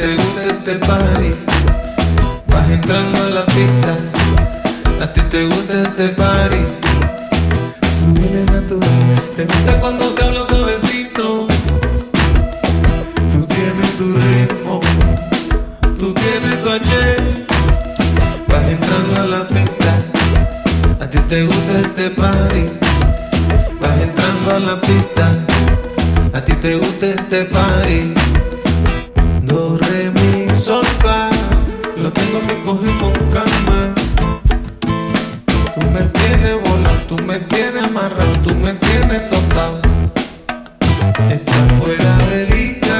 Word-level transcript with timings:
te 0.00 0.14
gusta 0.14 0.44
este 0.44 0.74
party. 0.76 1.34
Vas 2.46 2.70
entrando 2.70 3.22
a 3.22 3.30
la 3.30 3.46
pista. 3.46 3.92
A 5.02 5.12
ti 5.12 5.20
te 5.32 5.44
gusta 5.44 5.82
este 5.82 6.08
party. 6.08 6.62
Tú 8.00 8.14
vienes 8.14 8.46
natural. 8.50 9.22
Te 9.36 9.44
gusta 9.44 9.80
cuando 9.80 10.08
te 10.14 10.22
hablo 10.22 10.46
suavecito. 10.46 11.46
Tú 13.32 13.46
tienes 13.54 13.90
tu 13.98 14.06
ritmo. 14.14 14.80
Tú 15.98 16.14
tienes 16.14 16.62
tu 16.62 16.70
H. 16.70 16.92
Vas 18.48 18.64
entrando 18.74 19.20
a 19.20 19.26
la 19.26 19.46
pista. 19.46 19.92
A 21.04 21.10
ti 21.10 21.18
te 21.28 21.44
gusta 21.44 21.72
este 21.84 22.08
party. 22.10 22.64
Vas 23.80 24.00
entrando 24.00 24.50
a 24.50 24.58
la 24.60 24.80
pista. 24.80 25.24
A 26.32 26.42
ti 26.42 26.54
te 26.54 26.76
gusta 26.76 27.06
este 27.06 27.44
party. 27.44 28.29
Do, 29.50 29.76
mi, 30.14 30.48
sol, 30.54 30.84
fa. 31.02 31.28
Lo 31.96 32.12
tengo 32.12 32.38
que 32.46 32.62
coger 32.62 32.90
con 33.00 33.12
calma. 33.32 33.94
Tú 35.74 35.80
me 35.90 36.02
tienes 36.02 36.54
volado, 36.62 37.00
tú 37.08 37.16
me 37.24 37.40
tienes 37.40 37.84
amarrado, 37.84 38.32
tú 38.44 38.54
me 38.54 38.74
tienes 38.74 39.28
tostado. 39.28 39.80
Estás 41.28 41.72
fuera 41.80 42.16
de 42.30 42.46
liga. 42.46 42.98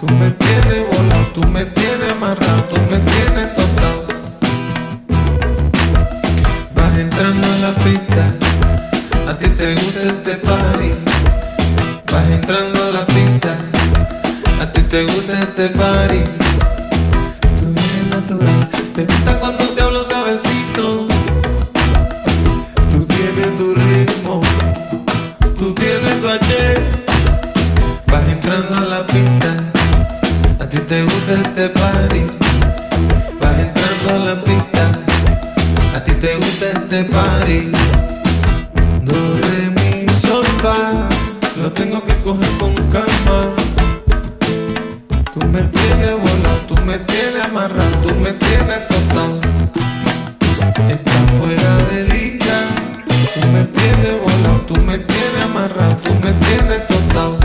Tú 0.00 0.06
me 0.14 0.30
tienes 0.30 0.86
volado, 0.90 1.26
tú 1.34 1.46
me 1.48 1.66
tienes 1.66 2.10
amarrado, 2.10 2.62
tú 2.70 2.76
me 2.90 2.98
tienes 3.12 3.54
tostado. 3.54 4.06
Vas 6.74 6.98
entrando 6.98 7.46
a 7.46 7.58
la 7.66 7.72
pista. 7.84 9.30
A 9.30 9.36
ti 9.36 9.48
te 9.48 9.72
gusta 9.72 10.00
este 10.08 10.36
te 14.96 15.02
gusta 15.02 15.42
este 15.42 15.68
party. 15.68 16.20
Tú 17.60 17.66
vienes 17.66 18.06
natural. 18.08 18.70
Te 18.94 19.04
gusta 19.04 19.38
cuando 19.40 19.64
te 19.74 19.82
hablo 19.82 20.02
suavecito. 20.02 21.06
Tú 22.90 23.04
tienes 23.04 23.56
tu 23.58 23.74
ritmo. 23.74 24.40
Tú 25.58 25.74
tienes 25.74 26.18
tu 26.22 26.28
H. 26.28 26.74
Vas 28.06 28.26
entrando 28.26 28.74
a 28.74 28.84
la 28.94 29.06
pista. 29.06 29.50
A 30.60 30.66
ti 30.66 30.78
te 30.78 31.02
gusta 31.02 31.32
este 31.44 31.68
party. 31.68 32.22
Vas 33.38 33.58
entrando 33.66 34.08
a 34.14 34.18
la 34.28 34.40
pista. 34.40 34.82
A 35.94 36.04
ti 36.04 36.12
te 36.12 36.36
gusta 36.36 36.66
este 36.72 37.04
party. 37.04 37.70
Do, 39.02 39.14
re, 39.42 39.62
mi, 39.76 40.08
sol. 40.26 40.42
Lo 41.62 41.70
tengo 41.70 42.02
que 42.02 42.14
coger 42.24 42.50
con 42.58 42.74
calma. 42.90 43.75
Tú 45.38 45.46
me 45.48 45.60
tienes 45.64 46.12
volado, 46.12 46.60
tú 46.66 46.74
me 46.86 46.98
tienes 47.00 47.36
amarrado, 47.44 47.90
tú 48.00 48.14
me 48.14 48.32
tienes 48.32 48.88
tostado. 48.88 49.38
Estás 50.88 51.24
fuera 51.38 51.76
de 51.90 52.04
liga. 52.04 52.58
Tú 53.34 53.46
me 53.52 53.64
tienes 53.64 54.14
volado, 54.22 54.60
tú 54.66 54.76
me 54.76 54.96
tienes 54.96 55.42
amarrado, 55.44 55.96
tú 55.96 56.14
me 56.24 56.32
tienes 56.32 56.86
tostado. 56.88 57.38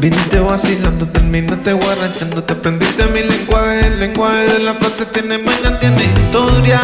Viniste 0.00 0.40
vacilando, 0.40 1.06
terminaste 1.06 1.72
guarachando, 1.74 2.42
te 2.42 2.54
aprendiste 2.54 3.06
mi 3.06 3.20
lenguaje, 3.20 3.86
el 3.86 4.00
lenguaje 4.00 4.52
de 4.52 4.58
la 4.64 4.74
frase 4.74 5.06
tiene 5.06 5.38
mañana, 5.38 5.78
tiene 5.78 6.02
historia, 6.02 6.80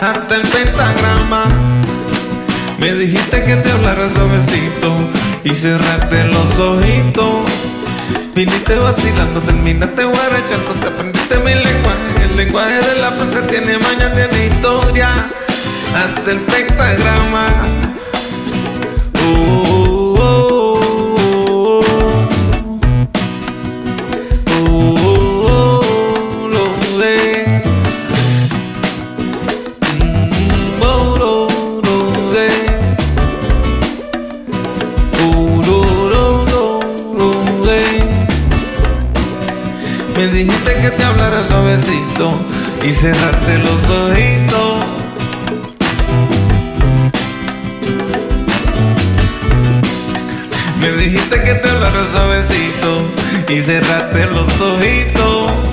hasta 0.00 0.36
el 0.36 0.42
pentagrama. 0.42 1.46
Me 2.78 2.92
dijiste 2.92 3.44
que 3.44 3.56
te 3.56 3.70
hablara 3.70 4.08
suavecito 4.08 4.94
y 5.44 5.54
cerraste 5.54 6.24
los 6.24 6.58
ojitos. 6.58 7.50
Viniste 8.34 8.78
vacilando, 8.78 9.40
terminaste 9.40 10.04
guarachando, 10.04 10.72
te 10.80 10.86
aprendiste 10.88 11.38
mi 11.38 11.54
lenguaje, 11.54 12.24
el 12.24 12.36
lenguaje 12.36 12.74
de 12.74 13.00
la 13.00 13.10
frase 13.10 13.40
tiene 13.48 13.78
mañana, 13.78 14.14
tiene 14.14 14.54
historia, 14.54 15.08
hasta 15.94 16.30
el 16.30 16.38
pentagrama. 16.40 17.15
Me 40.26 40.32
dijiste 40.32 40.74
que 40.80 40.90
te 40.90 41.04
hablara 41.04 41.46
suavecito 41.46 42.32
y 42.82 42.90
cerrarte 42.90 43.58
los 43.58 43.90
ojitos. 43.90 44.74
Me 50.80 50.90
dijiste 50.96 51.42
que 51.44 51.54
te 51.54 51.68
hablara 51.68 52.04
suavecito 52.10 53.08
y 53.48 53.60
cerraste 53.60 54.26
los 54.26 54.60
ojitos. 54.60 55.65